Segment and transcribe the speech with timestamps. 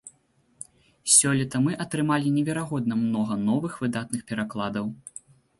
[1.15, 4.85] Сёлета мы атрымалі неверагодна многа новых выдатных перакладаў.